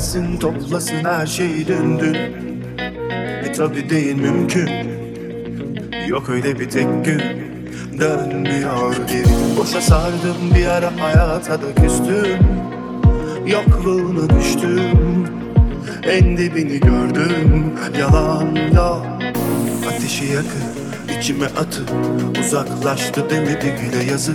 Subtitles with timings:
[0.00, 2.14] Gelsin toplasın her şeyi döndün
[3.44, 4.68] E tabi değil mümkün.
[6.08, 7.22] Yok öyle bir tek gün.
[7.98, 9.56] Dönmüyor geri.
[9.58, 12.38] Boşa sardım bir ara hayata da küstüm.
[13.46, 15.26] Yokluğuna düştüm.
[16.02, 17.74] En dibini gördüm.
[17.98, 19.06] Yalan yok.
[19.88, 20.80] Ateşi yakıp
[21.18, 21.90] içime atıp
[22.40, 24.32] Uzaklaştı demedi bile yazı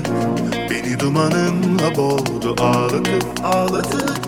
[0.70, 4.25] Beni dumanınla boğdu ağladı ağladı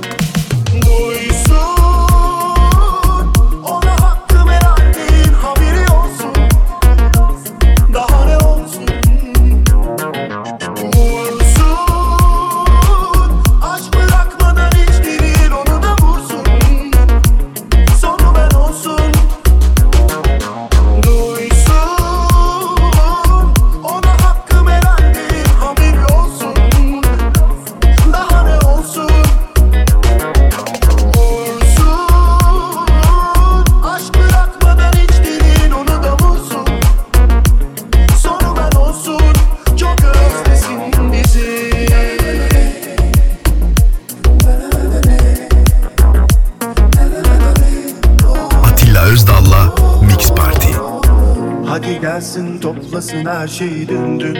[51.87, 54.35] Hadi gelsin toplasın her şeyi döndün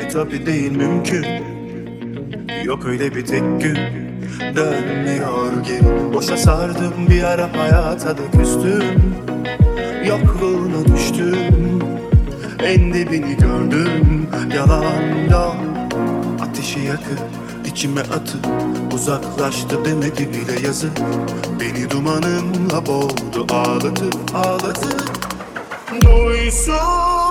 [0.00, 1.26] E tabi değil mümkün.
[2.64, 3.78] Yok öyle bir tek gün.
[4.56, 6.14] Dönmüyor geri.
[6.14, 9.14] Boşa sardım bir ara hayata da küstüm.
[10.06, 11.78] Yokluğuna düştüm.
[12.64, 14.28] En dibini gördüm.
[14.56, 15.56] Yalan yok
[16.40, 17.20] Ateşi yakıp
[17.66, 18.46] içime atıp
[18.94, 20.88] Uzaklaştı demedi bile yazı
[21.60, 25.21] Beni dumanınla boğdu ağladı ağladı
[26.12, 27.21] Oi, sou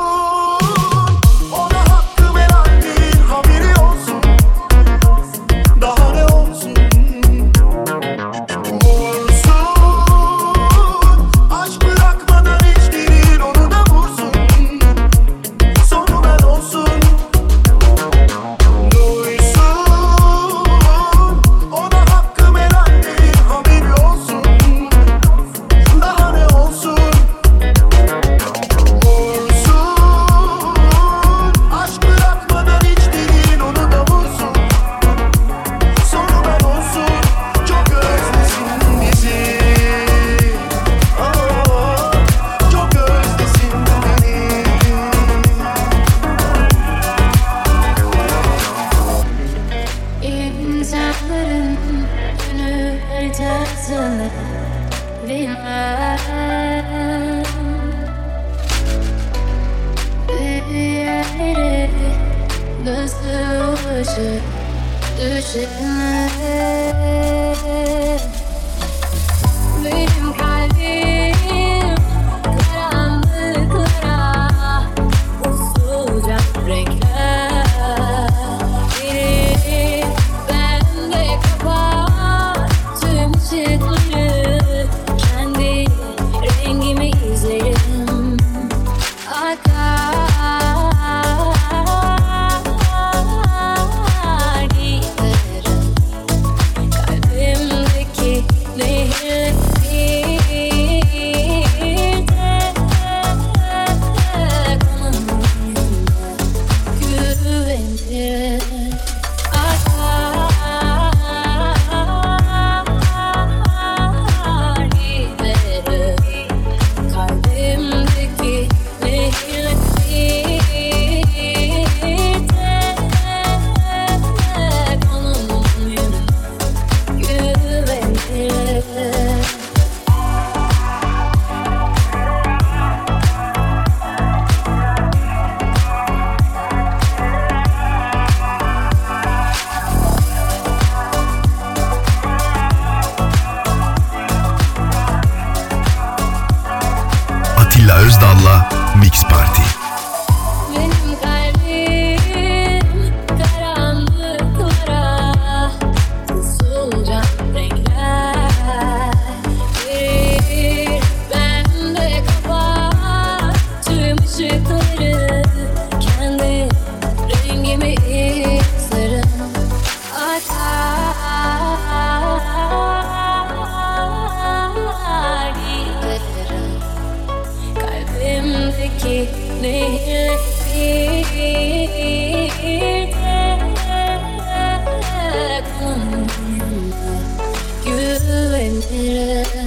[188.91, 189.60] better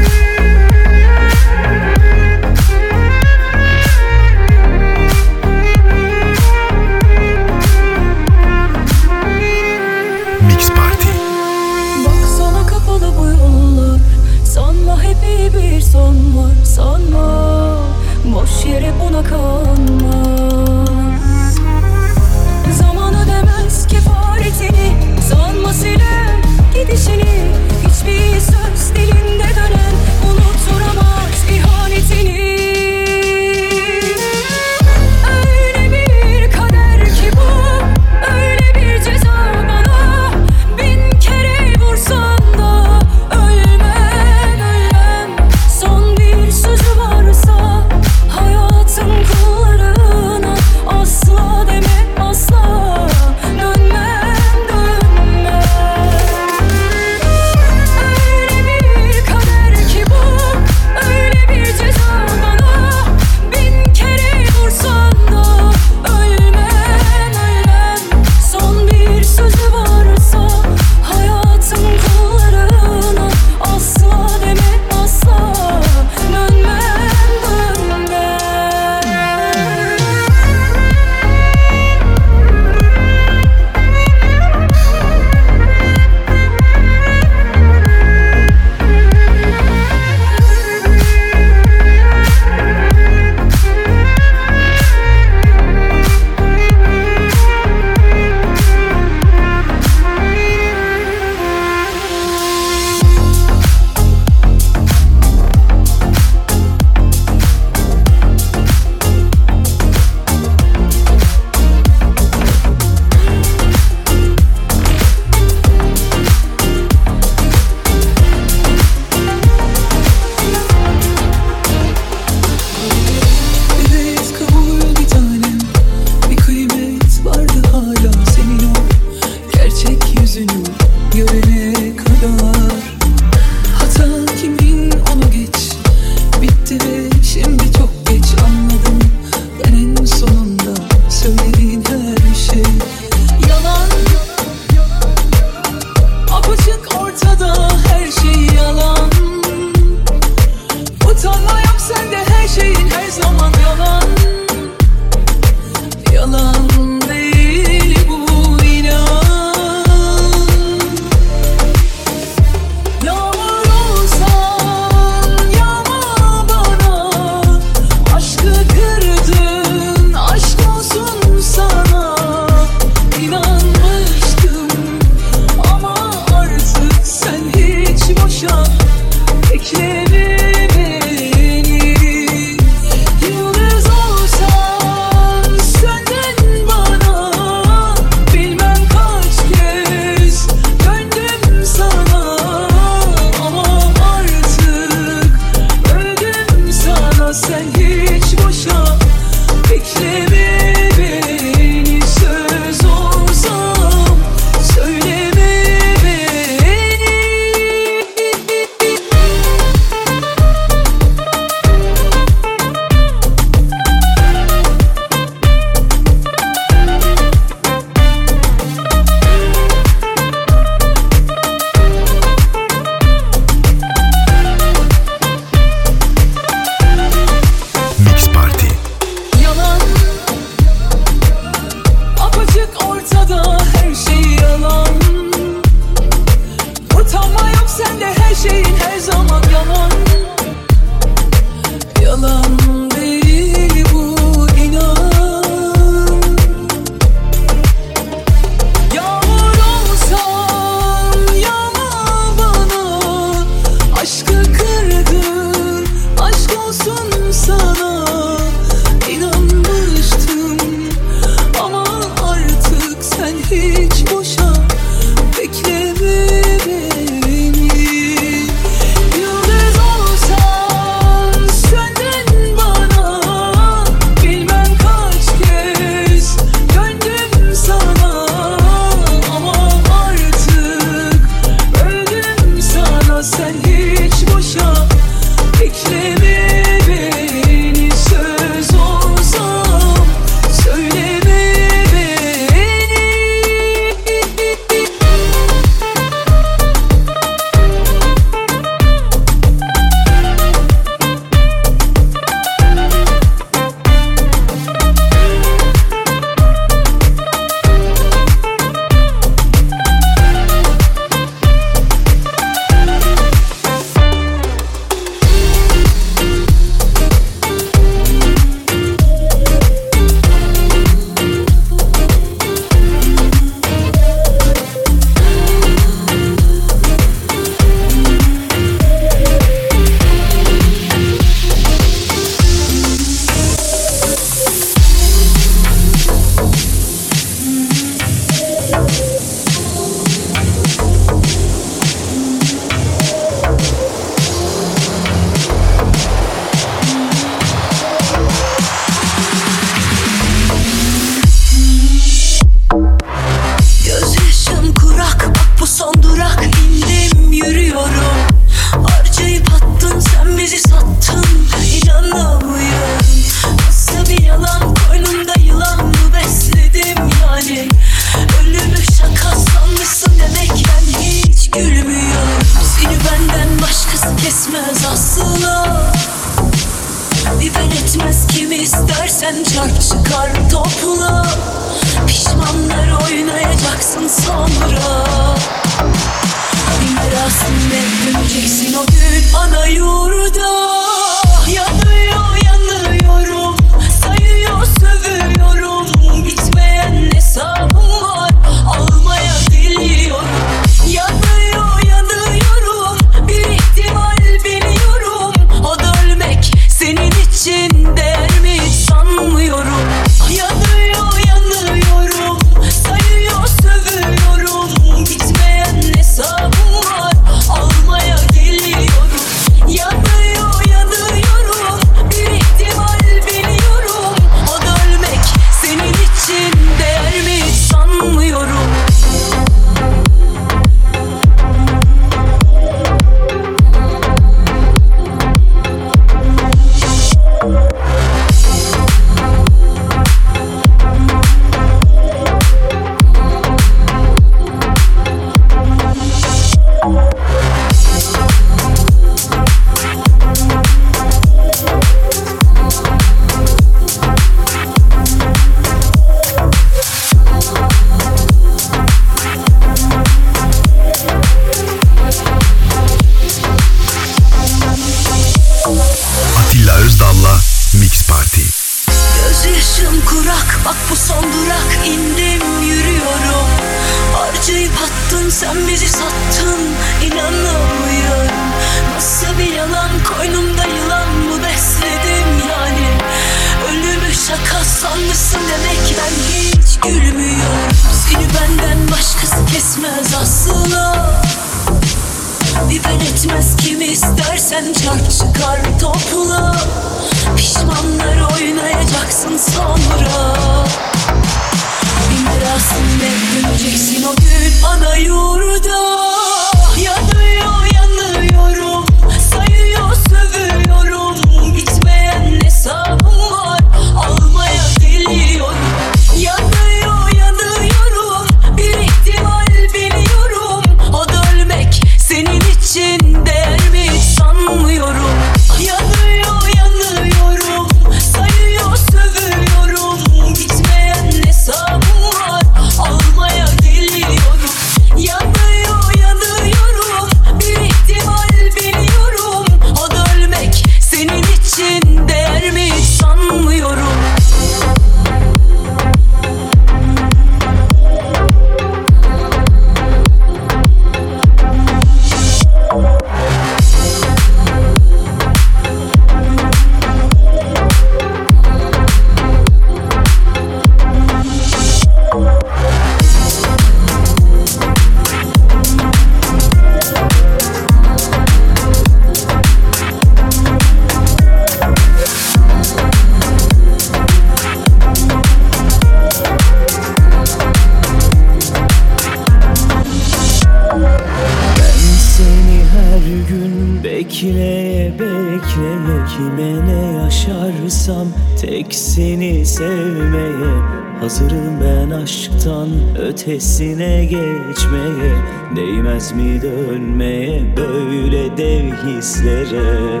[593.24, 595.16] ötesine geçmeye
[595.56, 600.00] Değmez mi dönmeye böyle dev hislere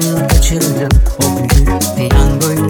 [0.00, 0.88] Akşamla kaçırdım.
[1.18, 2.68] O günü piyangoyu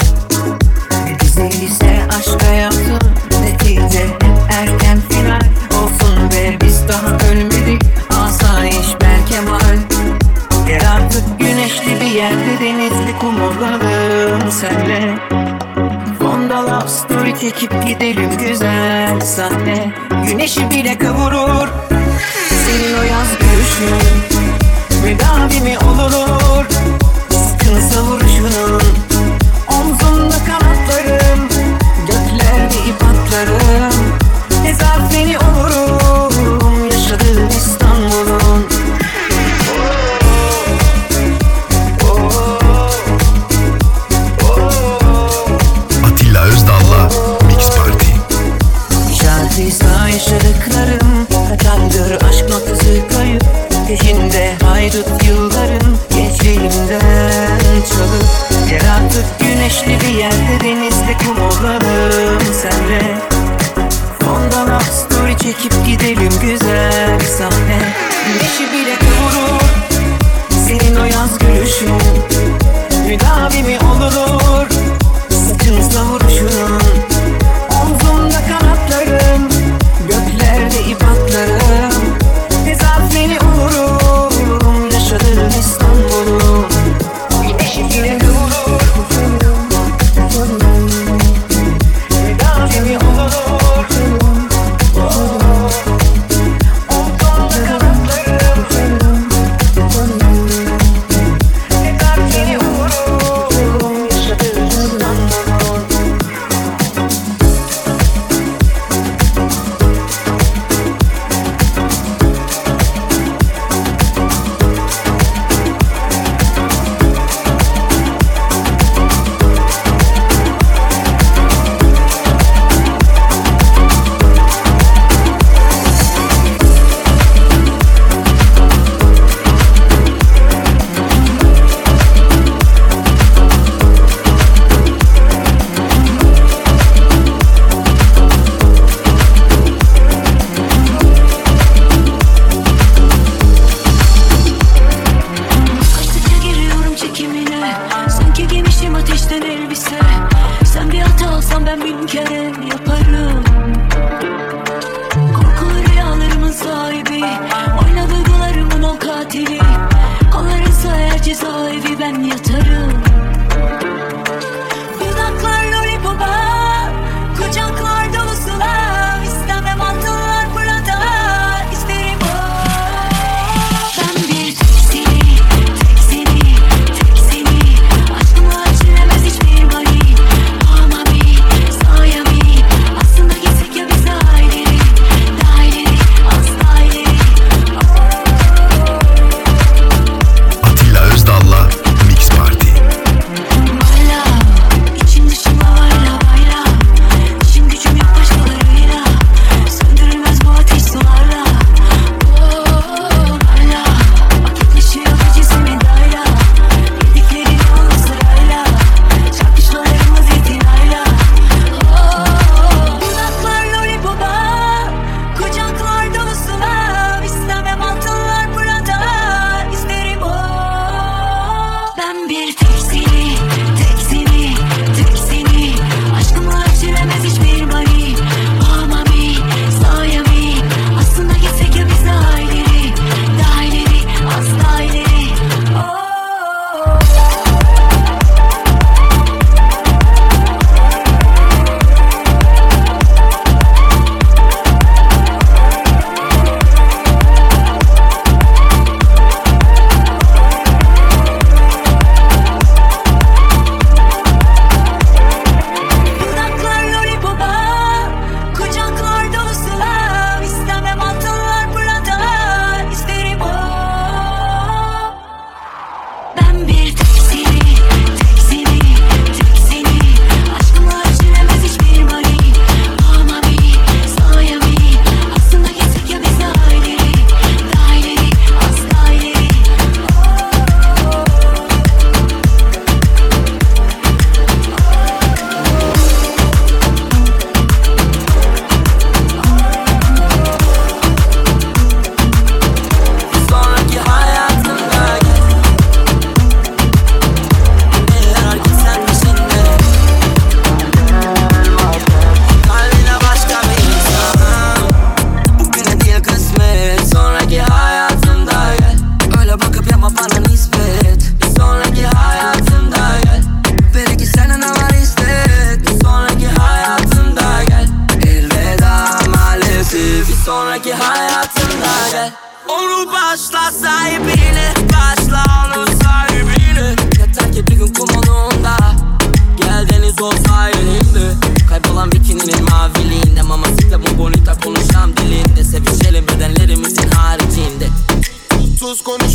[1.22, 2.98] Bizi ise aşka yaptım
[3.42, 5.40] Netice hep erken final.
[5.82, 7.82] Olsun be biz daha ölmedik.
[8.10, 9.74] Asayiş belki var
[10.66, 15.18] Gel artık güneşli bir yerde Denizli kum olalım senle.
[16.18, 19.92] Fonda love story çekip gidelim güzel sahne.
[20.26, 21.68] Güneşi bile kavurur.
[22.48, 24.30] Senin o yaz gülüşün
[25.04, 26.89] Müdavimi olur?
[27.80, 28.19] savur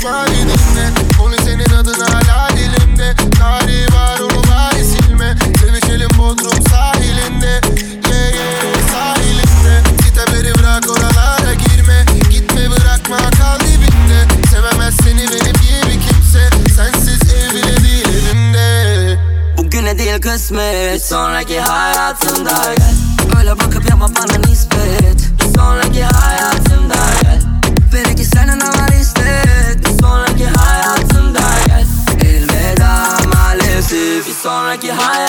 [0.05, 3.13] bari senin adın hala dilimde.
[3.39, 4.85] Tarih var onu bari
[5.59, 7.61] Sevişelim Bodrum sahilinde.
[8.91, 9.81] Sahilinde.
[10.05, 10.17] Git
[10.59, 12.05] bırak oralara girme.
[12.29, 14.27] Gitme bırakma kal dibinde.
[15.03, 16.49] Seni benim gibi kimse.
[16.75, 19.17] Sensiz ev bile değil elimde
[20.99, 22.95] Sonraki hayatında gel.
[23.39, 24.74] Öyle bakıp yapma bana nispet.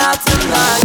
[0.07, 0.79] hayatımdan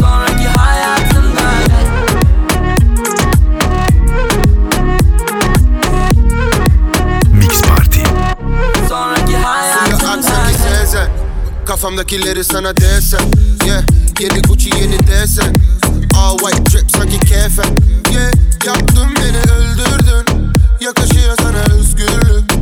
[0.00, 1.62] Sonraki hayatımdan
[7.32, 8.00] Mix Party
[8.88, 11.08] Sonraki hayatımdan Sezen
[11.66, 13.20] Kafamdakileri sana desem
[13.66, 13.82] Yeah
[14.20, 15.54] Yeni Gucci yeni desen
[16.16, 17.76] All white drip sanki kefen
[18.12, 18.32] Yeah
[18.66, 20.31] Yaptın beni öldürdün.
[20.82, 22.52] Yakışıyor sana özgürlük.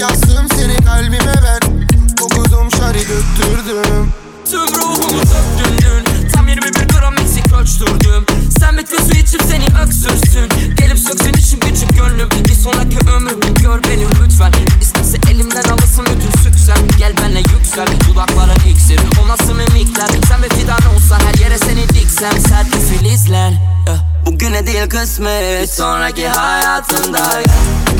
[0.00, 1.86] Yazdım seni kalbime ben.
[2.22, 4.12] Okudum şari götürdüm.
[4.50, 8.26] Tüm ruhumu dök döndün Tam 21 gram eksik ölçtürdüm.
[8.58, 10.48] Sen bitki su içip seni öksürsün.
[10.76, 12.28] Gelip söksün için küçük gönlüm.
[12.48, 14.52] Bir sonraki ömrümü gör beni lütfen.
[14.80, 17.86] İsterse elimden alasın bütün süksem Gel benle yüksel.
[18.08, 19.00] Dudaklara iksir.
[19.24, 20.08] O nasıl mimikler.
[20.28, 22.40] Sen bir fidan olsan her yere seni diksem.
[22.40, 23.50] Sert bir filizler
[23.86, 24.11] yeah.
[24.32, 27.44] Bugüne değil kısmet Bir sonraki hayatımda gel.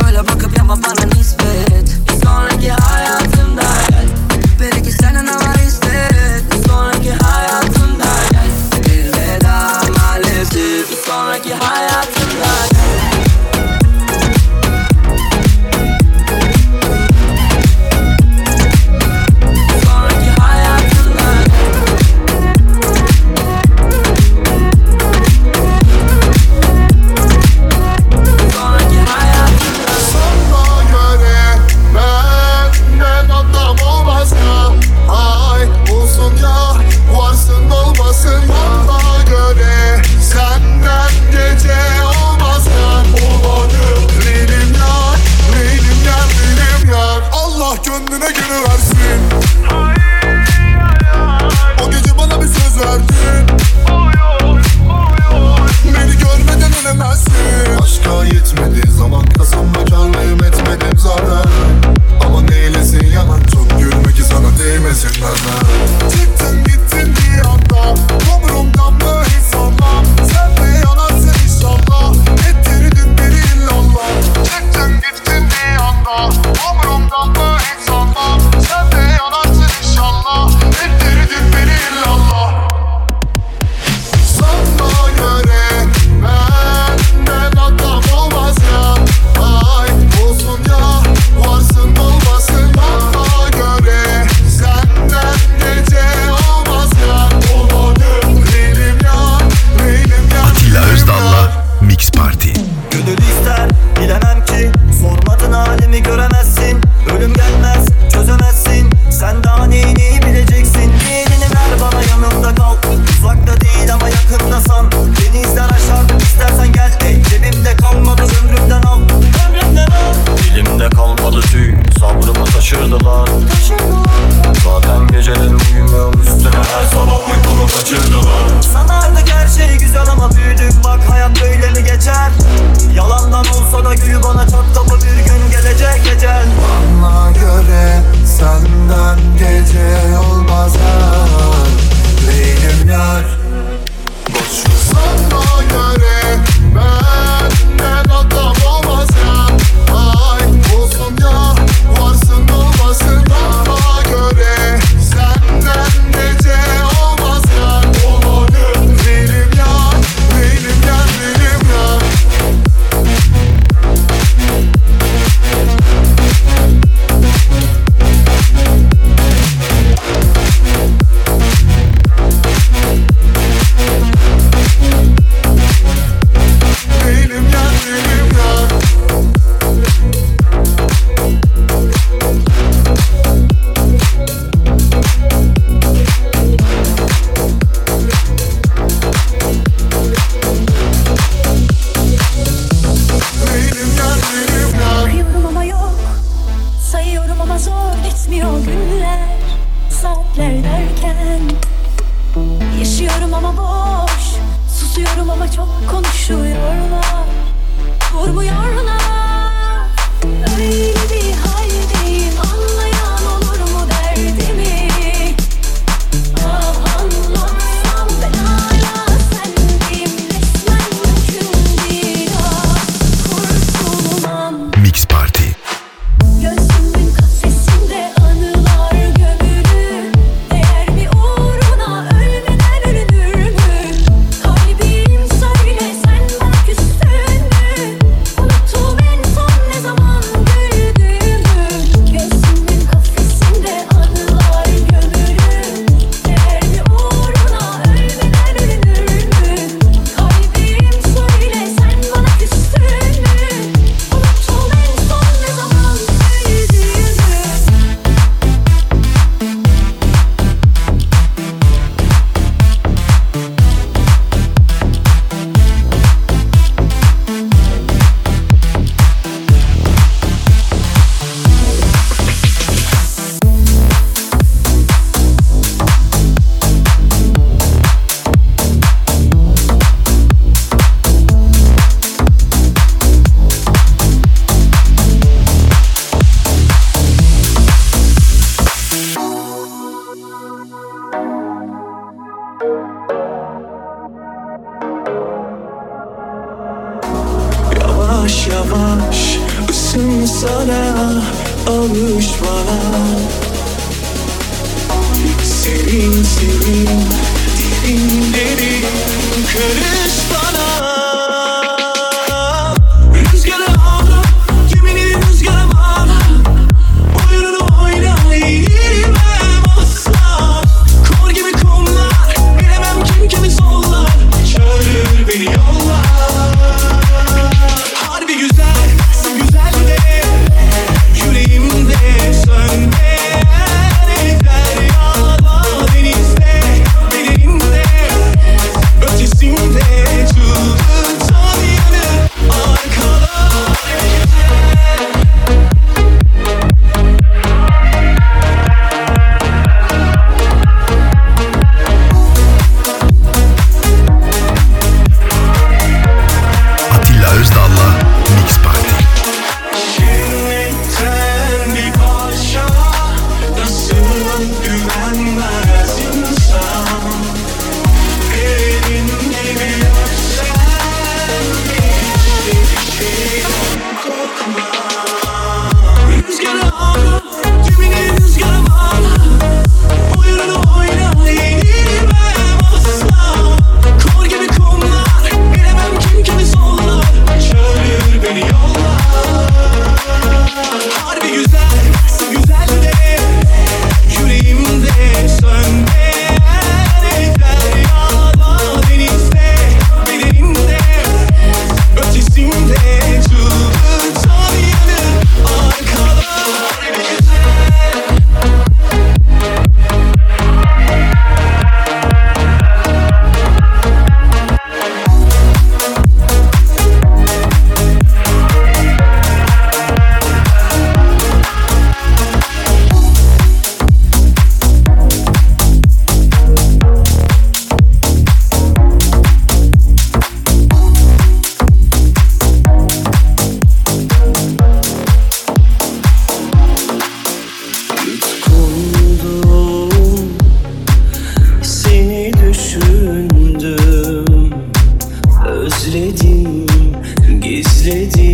[0.04, 4.06] Böyle bakıp yapma bana nispet Bir sonraki hayatımda gel.
[4.60, 5.54] Belki senin ama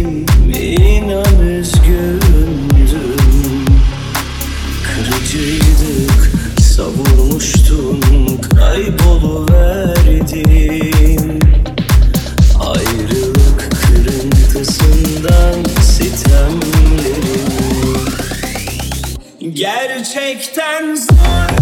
[0.08, 2.68] İnan üzgündüm
[4.84, 8.00] Kırıcıydık Savurmuştun
[8.56, 11.40] Kayboluverdin
[12.60, 17.48] Ayrılık kırıntısından Sitemlerin
[19.54, 21.57] Gerçekten zor.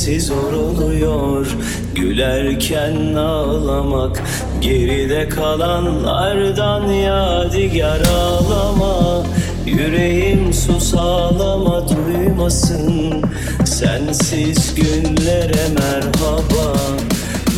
[0.00, 1.46] gitmesi zor oluyor.
[1.94, 4.22] Gülerken ağlamak
[4.60, 9.26] Geride kalanlardan yadigar ağlama.
[9.66, 13.22] Yüreğim sus ağlama duymasın.
[13.64, 16.76] Sensiz günlere merhaba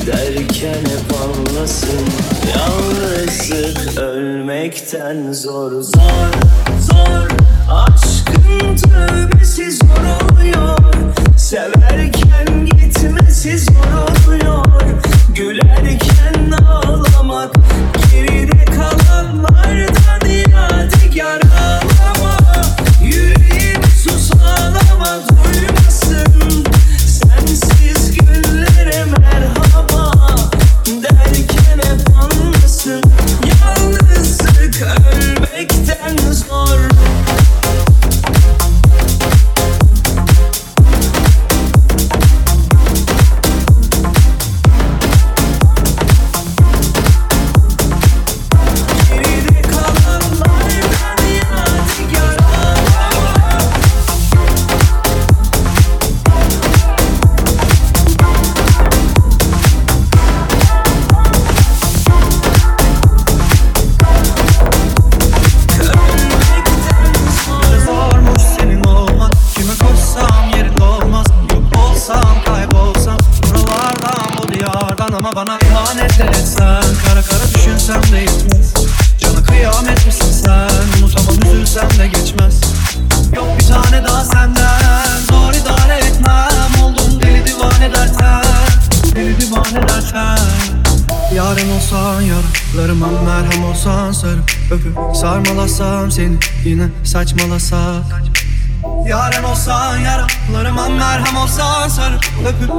[0.07, 2.07] Derken hep anlasın.
[2.55, 6.33] Yalnızlık ölmekten zor Zor
[6.81, 7.29] zor.
[7.71, 10.92] Aşkın tövbesi zor oluyor.
[11.53, 14.65] Severken gitmesiz yoruluyor.
[15.35, 17.55] Gülerken ağlamak
[18.13, 19.02] geride kalıyor.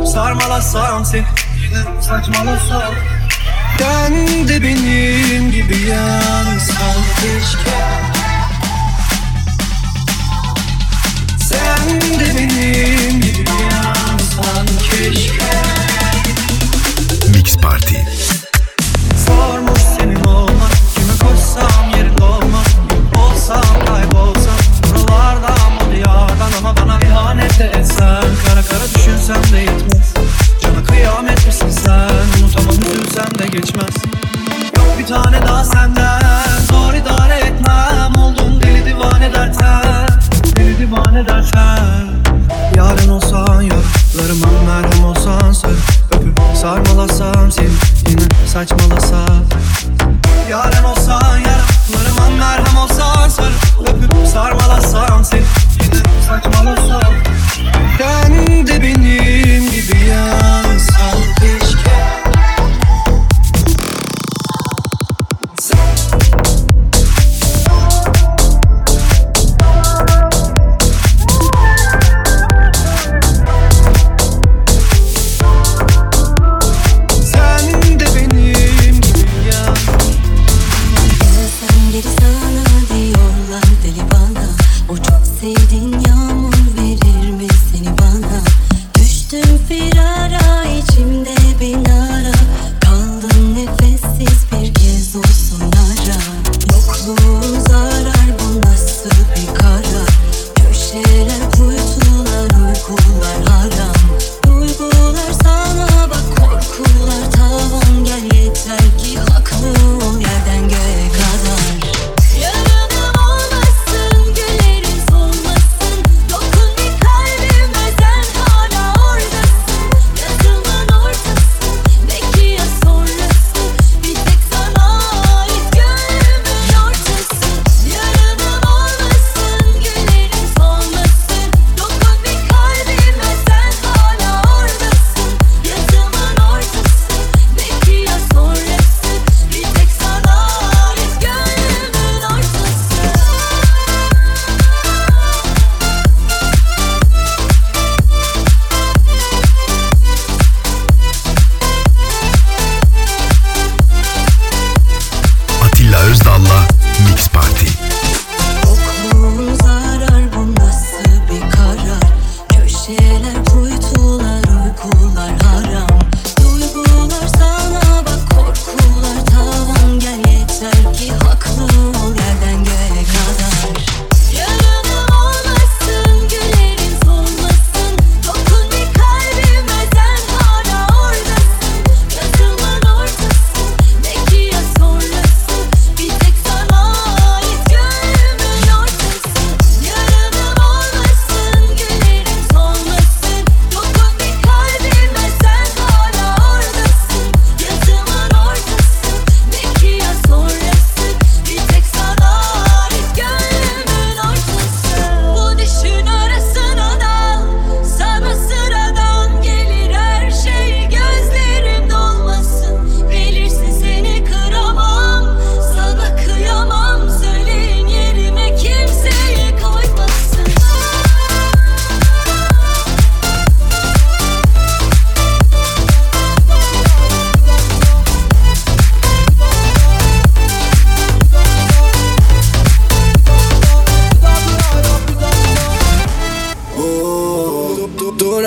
[0.05, 1.25] Sarmalasam seni
[2.01, 2.93] Saçmalasam.
[3.79, 7.84] Sen de benim gibi yansan keşke.
[11.39, 15.53] Sen de benim gibi yansan keşke.
[17.34, 18.12] Mix Party.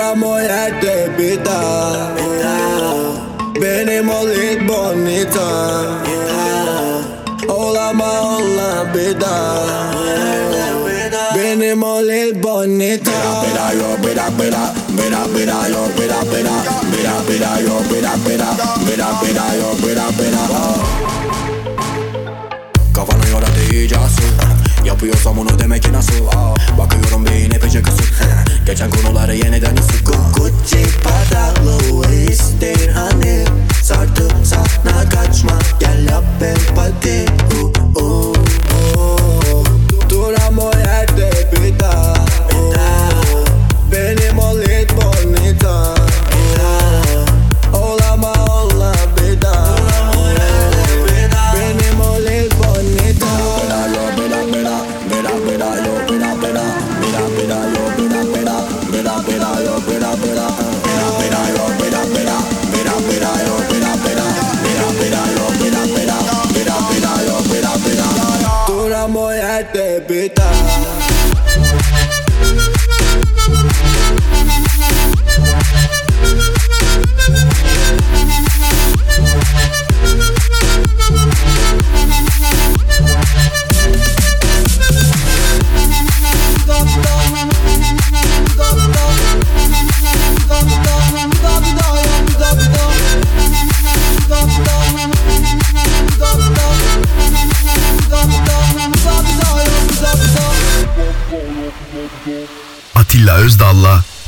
[0.07, 2.15] vrea moja te pita.
[3.59, 5.47] Benim o lit bonita.
[7.49, 9.35] Olama olla bida
[11.33, 13.11] Benim o lit bonita.
[13.43, 16.55] Bira yo bira bira Bira bira yo bira bira
[16.91, 18.49] Bira bira yo bira bira
[18.85, 20.43] Bira bira yo bira bira
[22.93, 24.46] Kafana yoradı iyice asıl
[24.87, 26.25] Yapıyorsam onu demek ki nasıl?
[26.77, 28.13] Bakıyorum beyin epeyce kısık.
[28.65, 33.45] Geçen konuları yeniden ısık Gucci patalı istin hani
[33.83, 35.59] Sardı sana kaçma.
[35.79, 37.25] Gel yap ben pati
[37.61, 39.65] uh, uh, uh.
[40.09, 42.16] Duram o yerde bir daha.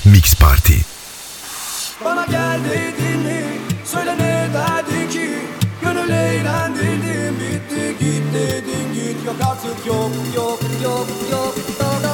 [0.05, 0.73] Mix Party.
[2.05, 3.43] Bana gel dediğini
[3.85, 5.29] söyle ne derdin ki?
[5.81, 9.25] Gönül eğlendirdin bitti git dedin git.
[9.25, 11.55] Yok artık yok yok yok yok.
[11.79, 12.08] Daha